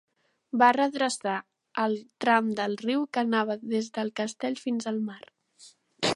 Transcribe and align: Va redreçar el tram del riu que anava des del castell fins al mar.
Va 0.61 0.69
redreçar 0.77 1.33
el 1.83 1.93
tram 2.25 2.49
del 2.61 2.73
riu 2.85 3.05
que 3.17 3.25
anava 3.27 3.61
des 3.77 3.95
del 3.99 4.11
castell 4.23 4.59
fins 4.65 4.91
al 4.95 4.99
mar. 5.13 5.21